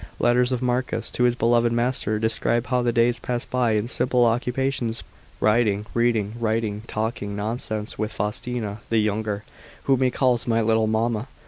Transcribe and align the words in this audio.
Letters 0.17 0.51
of 0.51 0.63
Marcus 0.63 1.11
to 1.11 1.25
his 1.25 1.35
beloved 1.35 1.71
master 1.71 2.17
describe 2.17 2.65
how 2.65 2.81
the 2.81 2.91
days 2.91 3.19
passed 3.19 3.51
by 3.51 3.73
in 3.73 3.87
simple 3.87 4.25
occupations, 4.25 5.03
riding, 5.39 5.85
reading, 5.93 6.33
writing, 6.39 6.81
talking 6.87 7.35
nonsense 7.35 7.99
with 7.99 8.11
Faustina 8.11 8.79
(the 8.89 8.97
younger), 8.97 9.43
whom 9.83 10.01
he 10.01 10.09
calls 10.09 10.47
"my 10.47 10.59
little 10.59 10.87
mamma." 10.87 11.27